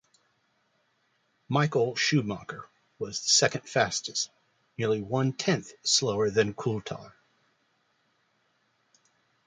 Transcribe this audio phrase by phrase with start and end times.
[1.47, 2.67] Michael Schumacher
[2.97, 4.31] was second fastest,
[4.75, 7.11] nearly one-tenth slower than Coulthard.